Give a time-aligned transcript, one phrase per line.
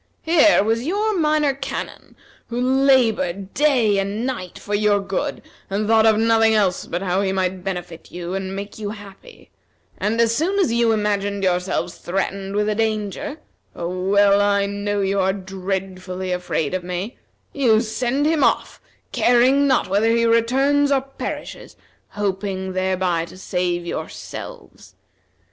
[0.23, 2.15] Here was your Minor Canon,
[2.47, 7.21] who labored day and night for your good, and thought of nothing else but how
[7.21, 9.51] he might benefit you and make you happy;
[9.99, 13.37] and as soon as you imagine yourselves threatened with a danger,
[13.75, 17.17] for well I know you are dreadfully afraid of me,
[17.53, 18.81] you send him off,
[19.11, 21.75] caring not whether he returns or perishes,
[22.07, 24.95] hoping thereby to save yourselves.